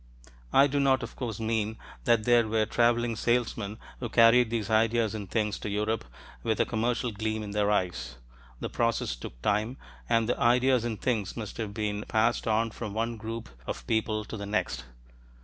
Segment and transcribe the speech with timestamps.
[0.51, 5.13] I do not, of course, mean that there were traveling salesmen who carried these ideas
[5.13, 6.05] and things to Europe
[6.41, 8.15] with a commercial gleam in their eyes.
[8.59, 9.77] The process took time,
[10.09, 14.25] and the ideas and things must have been passed on from one group of people
[14.25, 14.85] to the next.